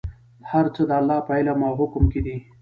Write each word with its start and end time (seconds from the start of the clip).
هر 0.49 0.65
څه 0.75 0.81
د 0.89 0.91
الله 0.99 1.17
په 1.27 1.31
علم 1.37 1.59
او 1.67 1.73
حکم 1.79 2.03
کې 2.11 2.19
دي. 2.25 2.35